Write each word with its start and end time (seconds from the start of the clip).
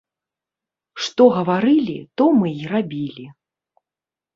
Што 1.09 1.23
гаварылі, 1.37 1.97
то 2.17 2.23
мы 2.41 2.47
і 2.65 2.69
рабілі. 2.77 3.33